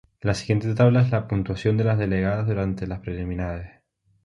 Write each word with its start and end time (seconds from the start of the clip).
La 0.21 0.33
siguiente 0.33 0.73
tabla 0.73 1.03
es 1.03 1.11
la 1.11 1.27
puntuación 1.27 1.77
de 1.77 1.83
las 1.83 1.99
delegadas 1.99 2.47
durante 2.47 2.87
las 2.87 3.01
preliminares. 3.01 3.79